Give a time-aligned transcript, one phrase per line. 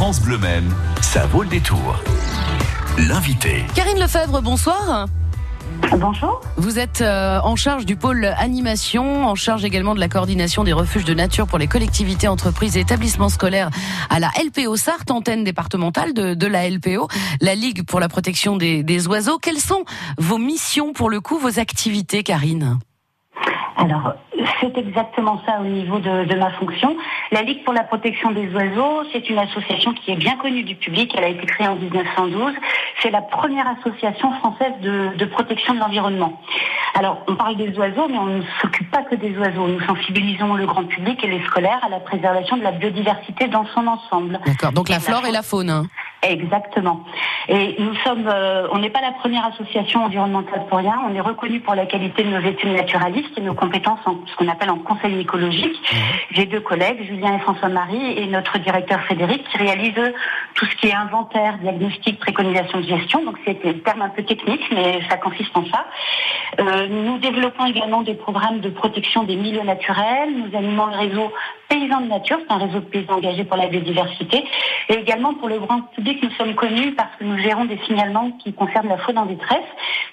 [0.00, 2.02] France Bleu même, ça vaut le détour.
[2.96, 3.66] L'invité.
[3.74, 5.04] Karine Lefebvre, bonsoir.
[5.98, 6.40] Bonjour.
[6.56, 10.72] Vous êtes euh, en charge du pôle animation, en charge également de la coordination des
[10.72, 13.68] refuges de nature pour les collectivités, entreprises et établissements scolaires
[14.08, 17.06] à la LPO Sarthe, antenne départementale de, de la LPO,
[17.42, 19.36] la Ligue pour la protection des, des oiseaux.
[19.36, 19.84] Quelles sont
[20.16, 22.78] vos missions pour le coup, vos activités, Karine?
[23.76, 24.14] Alors,
[24.60, 26.96] c'est exactement ça au niveau de, de, ma fonction.
[27.30, 30.74] La Ligue pour la protection des oiseaux, c'est une association qui est bien connue du
[30.74, 31.12] public.
[31.16, 32.52] Elle a été créée en 1912.
[33.02, 36.40] C'est la première association française de, de protection de l'environnement.
[36.94, 39.68] Alors, on parle des oiseaux, mais on ne s'occupe pas que des oiseaux.
[39.68, 43.66] Nous sensibilisons le grand public et les scolaires à la préservation de la biodiversité dans
[43.74, 44.40] son ensemble.
[44.44, 45.88] D'accord, donc la flore et la faune.
[46.22, 47.02] Exactement.
[47.48, 51.00] Et nous sommes, euh, on n'est pas la première association environnementale pour rien.
[51.08, 54.36] On est reconnu pour la qualité de nos études naturalistes et nos compétences en ce
[54.36, 55.78] qu'on appelle en conseil écologique.
[55.80, 55.96] Mmh.
[56.32, 60.12] J'ai deux collègues, Julien et François-Marie, et notre directeur Frédéric, qui réalisent
[60.54, 63.24] tout ce qui est inventaire, diagnostic, préconisation de gestion.
[63.24, 65.86] Donc c'est un terme un peu technique, mais ça consiste en ça.
[66.58, 70.30] Euh, nous développons également des programmes de protection des milieux naturels.
[70.36, 71.32] Nous animons le réseau
[71.70, 74.44] Paysans de Nature, c'est un réseau de paysans engagés pour la biodiversité.
[74.88, 78.32] Et également pour le grand public, nous sommes connus parce que nous gérons des signalements
[78.42, 79.64] qui concernent la faune en détresse.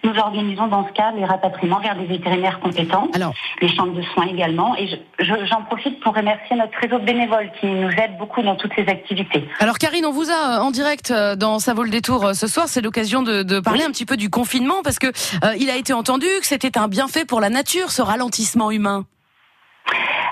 [0.03, 4.03] Nous organisons dans ce cas les rapatriements vers des vétérinaires compétents, Alors, les centres de
[4.03, 4.77] soins également.
[4.77, 8.44] Et j'en je, j'en profite pour remercier notre réseau de bénévoles qui nous aide beaucoup
[8.44, 9.44] dans toutes ces activités.
[9.59, 12.67] Alors Karine, on vous a en direct dans Ça vaut le détour ce soir.
[12.67, 13.86] C'est l'occasion de, de, parler oui.
[13.88, 16.88] un petit peu du confinement parce que euh, il a été entendu que c'était un
[16.88, 19.05] bienfait pour la nature, ce ralentissement humain.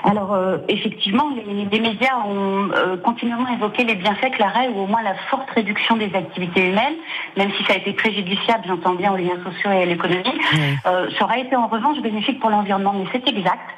[0.06, 4.82] Alors euh, effectivement, les, les, médias ont euh, continuellement évoqué les bienfaits que l'arrêt ou
[4.82, 6.94] au moins la forte réduction des activités humaines,
[7.36, 10.58] même si ça a été préjudiciable, j'entends bien, aux liens sociaux et à l'économie, mmh.
[10.86, 12.94] euh, ça aurait été en revanche bénéfique pour l'environnement.
[12.94, 13.68] Mais c'est exact.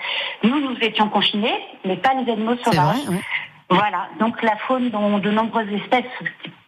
[0.45, 3.07] Nous, nous étions confinés, mais pas les animaux sauvages.
[3.07, 3.21] Vrai.
[3.71, 6.05] Voilà, donc la faune dont de nombreuses espèces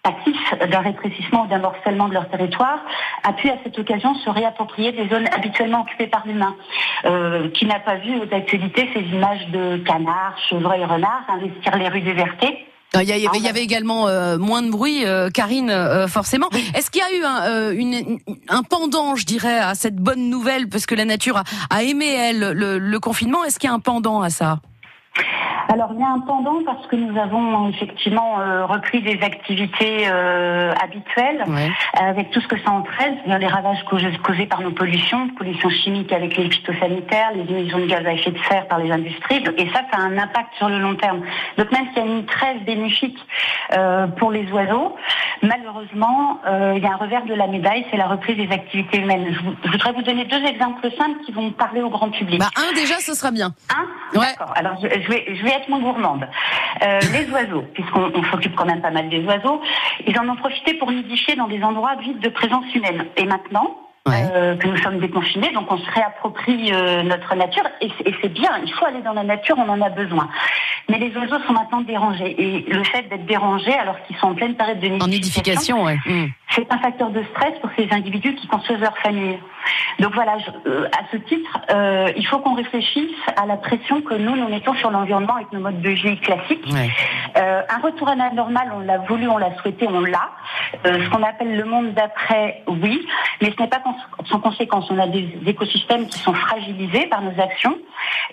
[0.02, 2.78] passifs d'un rétrécissement ou d'un morcellement de leur territoire,
[3.22, 6.54] a pu à cette occasion se réapproprier des zones habituellement occupées par l'humain,
[7.04, 12.00] euh, qui n'a pas vu d'actualité ces images de canards, chevreuils, renards, investir les rues
[12.00, 12.66] désertées.
[12.94, 16.48] Il y, avait, il y avait également euh, moins de bruit, euh, Karine, euh, forcément.
[16.74, 18.18] Est-ce qu'il y a eu un, une,
[18.48, 22.06] un, pendant, je dirais, à cette bonne nouvelle, parce que la nature a, a aimé,
[22.12, 23.44] elle, le, le confinement?
[23.44, 24.58] Est-ce qu'il y a un pendant à ça?
[25.72, 30.04] Alors il y a un pendant parce que nous avons effectivement euh, repris des activités
[30.06, 31.70] euh, habituelles ouais.
[31.98, 36.12] avec tout ce que ça entraîne, les ravages causés, causés par nos pollutions, pollutions chimiques
[36.12, 39.68] avec les phytosanitaires, les émissions de gaz à effet de serre par les industries, et
[39.68, 41.20] ça, ça a un impact sur le long terme.
[41.56, 43.18] Donc même s'il y a une trêve bénéfique
[43.76, 44.96] euh, pour les oiseaux,
[45.42, 48.98] malheureusement, euh, il y a un revers de la médaille, c'est la reprise des activités
[48.98, 49.26] humaines.
[49.32, 52.38] Je, vous, je, voudrais vous donner deux exemples simples qui vont parler au grand public.
[52.38, 53.52] Bah, un déjà, ce sera bien.
[53.70, 54.26] Un ouais.
[54.26, 54.52] D'accord.
[54.56, 56.26] Alors je, je, vais, je vais être moins gourmande.
[56.82, 59.60] Euh, les oiseaux, puisqu'on s'occupe quand même pas mal des oiseaux,
[60.06, 63.06] ils en ont profité pour nidifier dans des endroits vides de présence humaine.
[63.16, 64.24] Et maintenant, Ouais.
[64.32, 67.90] Euh, que nous sommes déconfinés, donc on se réapproprie euh, notre nature et
[68.22, 70.30] c'est bien, il faut aller dans la nature, on en a besoin.
[70.88, 74.34] Mais les oiseaux sont maintenant dérangés et le fait d'être dérangés alors qu'ils sont en
[74.34, 75.98] pleine période de nidification, ouais.
[76.54, 79.38] C'est un facteur de stress pour ces individus qui construisent leur famille.
[79.98, 84.00] Donc voilà, je, euh, à ce titre, euh, il faut qu'on réfléchisse à la pression
[84.00, 86.66] que nous, nous mettons sur l'environnement avec nos modes de vie classiques.
[86.72, 86.90] Ouais.
[87.36, 90.30] Euh, un retour à la normale, on l'a voulu, on l'a souhaité, on l'a.
[90.84, 93.06] Ce qu'on appelle le monde d'après, oui,
[93.40, 93.82] mais ce n'est pas
[94.28, 94.86] sans conséquence.
[94.90, 97.76] On a des écosystèmes qui sont fragilisés par nos actions.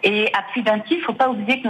[0.04, 1.68] Et à plus d'un titre, il ne faut pas oublier que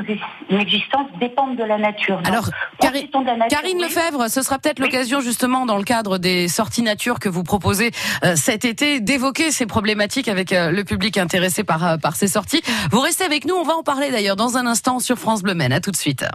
[0.49, 2.17] nos existences dépendent de la nature.
[2.17, 3.81] Donc, Alors, Cari de la nature, Karine.
[3.81, 4.85] Lefebvre, ce sera peut-être oui.
[4.85, 7.91] l'occasion justement dans le cadre des sorties nature que vous proposez
[8.23, 12.27] euh, cet été d'évoquer ces problématiques avec euh, le public intéressé par, euh, par ces
[12.27, 12.61] sorties.
[12.91, 15.53] Vous restez avec nous, on va en parler d'ailleurs dans un instant sur France Bleu
[15.53, 15.73] Maine.
[15.73, 16.25] À tout de suite.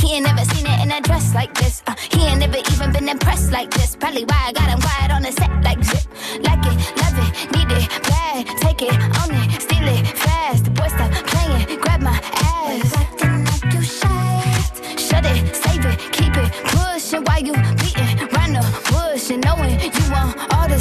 [0.00, 1.82] He ain't never seen it in a dress like this.
[1.86, 3.96] Uh, he ain't never even been impressed like this.
[3.96, 6.04] Probably why I got him quiet on the set like zip.
[6.42, 8.46] Like it, love it, need it, bad.
[8.64, 10.64] Take it, own it, steal it, fast.
[10.64, 12.92] The boy stop playing, grab my ass.
[12.96, 14.52] Acting like you shy.
[14.98, 19.78] Shut it, save it, keep it pushing while you beating round the bush and knowing
[19.80, 20.73] you want all this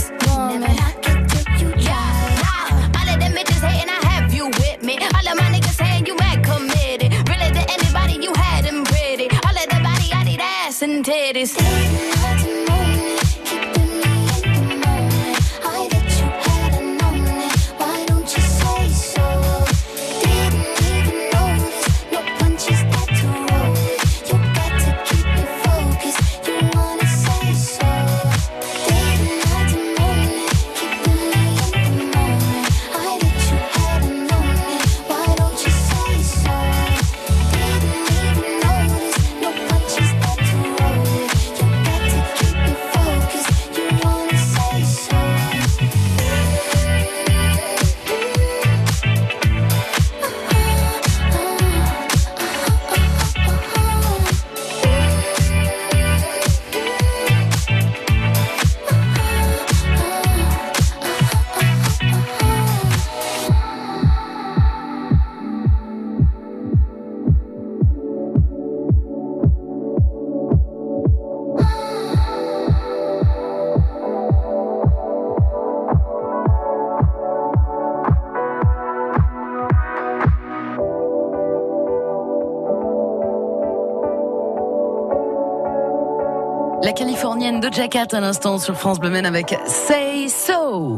[86.84, 90.98] La californienne de Cat à l'instant sur France Bleu Men avec Say So.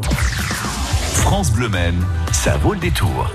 [1.12, 1.94] France Bleu Men,
[2.32, 3.30] ça vaut le détour.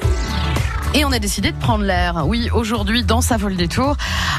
[0.94, 3.96] Et on a décidé de prendre l'air, oui, aujourd'hui dans sa vol des tours,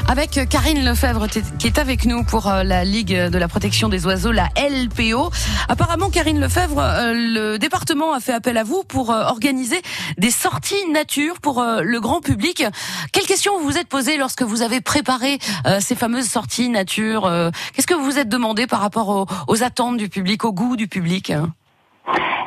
[0.07, 1.25] avec Karine Lefebvre
[1.57, 5.31] qui est avec nous pour euh, la Ligue de la protection des oiseaux, la LPO.
[5.67, 9.81] Apparemment, Karine Lefebvre, euh, le département a fait appel à vous pour euh, organiser
[10.19, 12.63] des sorties nature pour le grand public.
[13.11, 15.39] Quelles questions vous vous êtes posées lorsque vous avez préparé
[15.79, 17.29] ces fameuses sorties nature
[17.73, 20.75] Qu'est-ce que vous vous êtes demandé par rapport aux, aux attentes du public, au goût
[20.75, 21.33] du public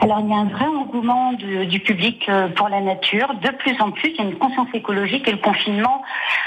[0.01, 3.35] alors il y a un vrai engouement du public euh, pour la nature.
[3.43, 6.03] De plus en plus, il y a une conscience écologique et le confinement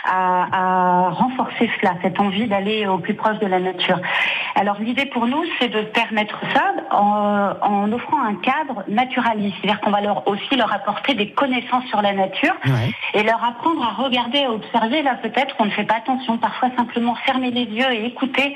[0.06, 4.00] a, renforcé cela, cette envie d'aller au plus proche de la nature.
[4.56, 9.92] Alors l'idée pour nous, c'est de permettre ça en, offrant un cadre naturaliste, c'est-à-dire qu'on
[9.92, 12.56] va leur aussi leur apporter des connaissances sur la nature
[13.14, 15.02] et leur apprendre à regarder, à observer.
[15.02, 18.56] Là peut-être qu'on ne fait pas attention, parfois simplement fermer les yeux et écouter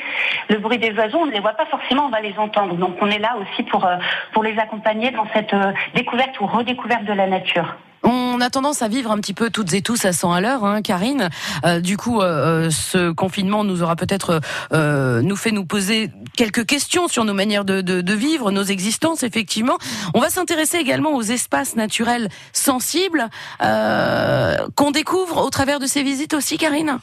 [0.50, 1.20] le bruit des oiseaux.
[1.22, 2.76] On ne les voit pas forcément, on va les entendre.
[2.76, 3.98] Donc on est là aussi pour euh,
[4.34, 7.76] pour les accompagner dans cette euh, découverte ou redécouverte de la nature.
[8.06, 10.66] On a tendance à vivre un petit peu toutes et tous à 100 à l'heure,
[10.66, 11.30] hein, Karine.
[11.66, 14.42] Euh, du coup, euh, ce confinement nous aura peut-être
[14.74, 19.78] nous fait nous poser quelques questions sur nos manières de, de vivre, nos existences, effectivement.
[20.14, 26.34] On va s'intéresser également aux espaces naturels sensibles qu'on découvre au travers de ces visites
[26.34, 27.00] aussi, Karine.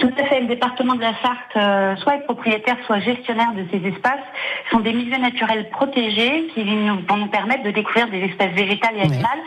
[0.00, 0.40] Tout à fait.
[0.40, 4.20] Le département de la Sarthe, euh, soit est propriétaire, soit gestionnaire de ces espaces,
[4.70, 9.02] sont des milieux naturels protégés qui vont nous permettre de découvrir des espèces végétales et
[9.02, 9.38] animales,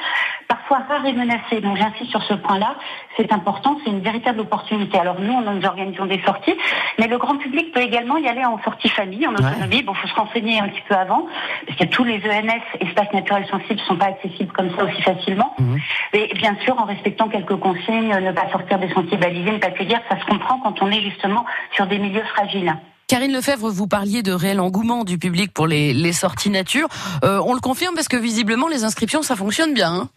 [0.48, 1.62] parfois rares et menacées.
[1.62, 2.76] Donc j'insiste sur ce point-là.
[3.18, 5.00] C'est important, c'est une véritable opportunité.
[5.00, 6.56] Alors nous, nous organisons des sorties,
[7.00, 9.84] mais le grand public peut également y aller en sortie famille, en autonomie.
[9.84, 11.28] Bon, faut se renseigner un petit peu avant,
[11.68, 15.54] parce que tous les ENS, espaces naturels sensibles, sont pas accessibles comme ça aussi facilement.
[15.60, 15.80] Mhm.
[16.14, 19.72] Et bien sûr, en respectant quelques consignes, ne pas sortir des sentiers balisés, ne pas
[19.72, 22.74] cueillir, ça se comprend quand on est justement sur des milieux fragiles.
[23.08, 26.88] Karine Lefebvre, vous parliez de réel engouement du public pour les, sorties nature.
[27.24, 29.92] Euh, on le confirme parce que visiblement les inscriptions, ça fonctionne bien.
[29.94, 30.10] Hein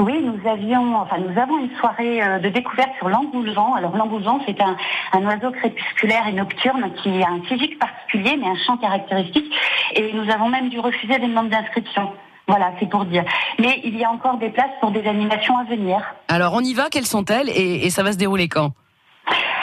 [0.00, 3.74] oui, nous avions, enfin, nous avons une soirée euh, de découverte sur l'engoulevent.
[3.74, 4.76] Alors l'engoulevent, c'est un,
[5.12, 9.52] un, oiseau crépusculaire et nocturne qui a un physique particulier, mais un chant caractéristique.
[9.96, 12.12] Et nous avons même dû refuser des demandes d'inscription.
[12.48, 13.24] Voilà, c'est pour dire.
[13.58, 16.00] Mais il y a encore des places pour des animations à venir.
[16.28, 18.72] Alors on y va, quelles sont-elles et, ça va se dérouler quand?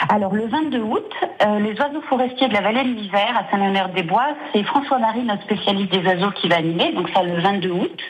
[0.08, 1.10] Alors le 22 août,
[1.42, 5.42] euh, les oiseaux forestiers de la vallée de l'Hiver à Saint-Léonard-des-Bois, c'est François Marie, notre
[5.42, 8.00] spécialiste des oiseaux, qui va animer, donc ça le 22 août.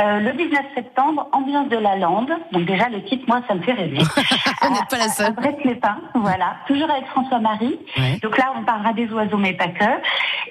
[0.00, 2.30] Euh, le 19 septembre, ambiance de la lande.
[2.52, 3.98] Donc déjà le titre, moi, ça me fait rêver.
[4.62, 5.34] on n'est pas la seule.
[5.64, 6.56] les pins voilà.
[6.66, 7.78] Toujours avec François Marie.
[8.22, 9.84] Donc là, on parlera des oiseaux, mais pas que.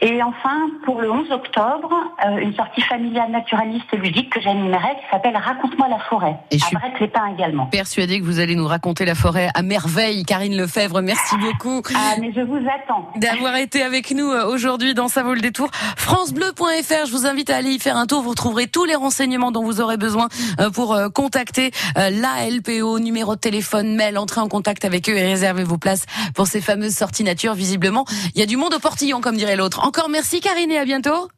[0.01, 1.89] Et enfin, pour le 11 octobre,
[2.25, 6.35] euh, une sortie familiale naturaliste ludique que j'animerai qui s'appelle Raconte-moi la forêt.
[6.51, 7.65] Et à les pins également.
[7.67, 11.01] Persuadée que vous allez nous raconter la forêt à merveille, Karine Lefebvre.
[11.01, 11.81] Merci beaucoup.
[11.95, 13.09] Ah, mais je vous attends.
[13.15, 15.69] D'avoir été avec nous euh, aujourd'hui dans Ça vaut le détour.
[15.97, 18.21] FranceBleu.fr, je vous invite à aller y faire un tour.
[18.21, 20.27] Vous retrouverez tous les renseignements dont vous aurez besoin
[20.73, 25.63] pour contacter la LPO, numéro de téléphone, mail, entrez en contact avec eux et réservez
[25.63, 26.05] vos places
[26.35, 27.53] pour ces fameuses sorties nature.
[27.53, 28.05] Visiblement,
[28.35, 29.85] il y a du monde au portillon, comme dirait l'autre.
[29.85, 31.29] Encore merci Karine et à bientôt.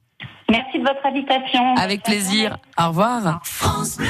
[0.49, 1.75] Merci de votre invitation.
[1.77, 2.57] Avec plaisir.
[2.77, 3.39] Au revoir.
[3.43, 4.07] France Bleu.